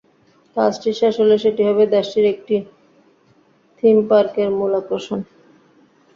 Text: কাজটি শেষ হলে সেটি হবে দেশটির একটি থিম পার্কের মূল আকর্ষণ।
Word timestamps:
কাজটি 0.55 0.89
শেষ 0.99 1.13
হলে 1.21 1.35
সেটি 1.43 1.61
হবে 1.69 1.83
দেশটির 1.95 2.25
একটি 2.33 2.55
থিম 3.77 3.97
পার্কের 4.09 4.49
মূল 4.57 4.71
আকর্ষণ। 4.81 5.19